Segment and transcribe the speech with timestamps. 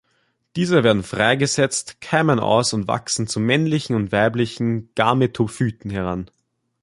[0.55, 6.31] Diese werden freigesetzt, keimen aus und wachsen zu männlichen und weiblichen Gametophyten heran.